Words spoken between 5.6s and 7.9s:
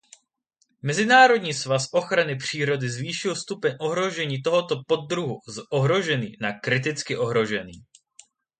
ohrožený na kriticky ohrožený.